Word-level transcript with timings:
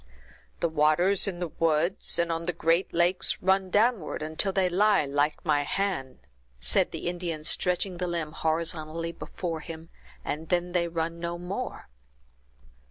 "The 0.61 0.67
waters 0.67 1.27
in 1.27 1.37
the 1.39 1.49
woods, 1.49 2.17
and 2.17 2.31
on 2.31 2.45
the 2.45 2.53
great 2.53 2.91
lakes, 2.91 3.37
run 3.39 3.69
downward 3.69 4.23
until 4.23 4.51
they 4.51 4.67
lie 4.67 5.05
like 5.05 5.45
my 5.45 5.61
hand," 5.61 6.21
said 6.59 6.89
the 6.89 7.07
Indian, 7.07 7.43
stretching 7.43 7.97
the 7.97 8.07
limb 8.07 8.31
horizontally 8.31 9.11
before 9.11 9.59
him, 9.59 9.89
"and 10.25 10.49
then 10.49 10.71
they 10.71 10.87
run 10.87 11.19
no 11.19 11.37
more." 11.37 11.87